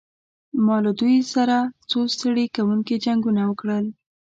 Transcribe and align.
ما 0.65 0.75
له 0.85 0.91
دوی 0.99 1.15
سره 1.33 1.57
څو 1.89 1.99
ستړي 2.13 2.45
کوونکي 2.55 2.95
جنګونه 3.05 3.41
وکړل. 3.49 3.85